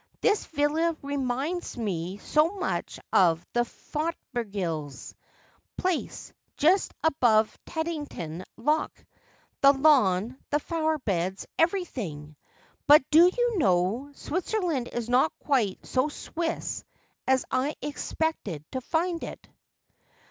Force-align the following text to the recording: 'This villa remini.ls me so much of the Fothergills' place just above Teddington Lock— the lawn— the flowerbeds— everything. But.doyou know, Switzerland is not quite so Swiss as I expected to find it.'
'This 0.21 0.47
villa 0.47 0.95
remini.ls 1.03 1.77
me 1.77 2.17
so 2.17 2.49
much 2.53 2.99
of 3.13 3.45
the 3.53 3.59
Fothergills' 3.65 5.13
place 5.77 6.33
just 6.57 6.91
above 7.03 7.55
Teddington 7.67 8.43
Lock— 8.57 8.91
the 9.61 9.73
lawn— 9.73 10.39
the 10.49 10.57
flowerbeds— 10.57 11.45
everything. 11.59 12.35
But.doyou 12.87 13.59
know, 13.59 14.09
Switzerland 14.15 14.87
is 14.91 15.07
not 15.07 15.37
quite 15.37 15.85
so 15.85 16.09
Swiss 16.09 16.83
as 17.27 17.45
I 17.51 17.75
expected 17.83 18.65
to 18.71 18.81
find 18.81 19.23
it.' 19.23 19.47